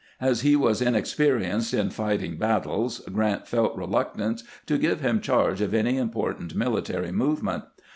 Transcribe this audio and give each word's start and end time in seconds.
As 0.19 0.41
he 0.41 0.55
was 0.55 0.81
inexperienced 0.81 1.75
in 1.75 1.91
fighting 1.91 2.37
battles. 2.39 3.01
Grant 3.13 3.47
felt 3.47 3.77
reluctant 3.77 4.41
to 4.65 4.79
give 4.79 5.01
him 5.01 5.21
charge 5.21 5.61
of 5.61 5.75
any 5.75 5.95
important 5.99 6.55
mili 6.57 6.83
tary 6.83 7.11
movement. 7.11 7.65